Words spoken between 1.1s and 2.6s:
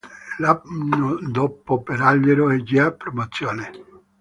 dopo per l’Alghero è